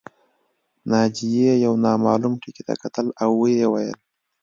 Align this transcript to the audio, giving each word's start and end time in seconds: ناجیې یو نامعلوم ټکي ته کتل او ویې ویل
ناجیې 0.91 1.53
یو 1.65 1.73
نامعلوم 1.85 2.33
ټکي 2.41 2.63
ته 2.67 2.73
کتل 2.83 3.07
او 3.23 3.29
ویې 3.41 3.67
ویل 3.71 3.95